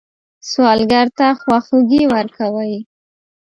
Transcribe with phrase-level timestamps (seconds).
[0.49, 2.75] سوالګر ته خواخوږي ورکوئ